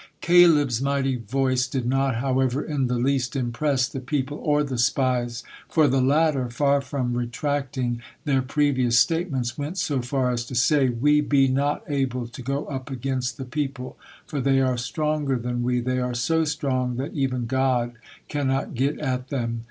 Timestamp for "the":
2.87-2.97, 3.87-3.99, 4.63-4.79, 5.87-6.01, 13.37-13.45